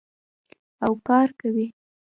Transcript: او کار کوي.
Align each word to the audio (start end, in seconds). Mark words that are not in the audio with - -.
او 0.85 0.93
کار 1.07 1.27
کوي. 1.39 1.67